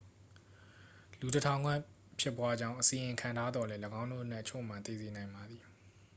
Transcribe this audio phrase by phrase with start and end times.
[1.19, 1.81] လူတစ်ထောင်ခန့်
[2.19, 5.63] ဖြစ်ပွားကြောင်း အစီရင်ခံထားသော်လည်း ၎င်းတို့အနက်အချို့မှာ သေစေနိုင်ပါသည်